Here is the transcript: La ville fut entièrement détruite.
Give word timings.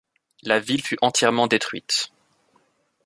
La 0.41 0.59
ville 0.59 0.81
fut 0.81 0.97
entièrement 1.03 1.45
détruite. 1.45 2.11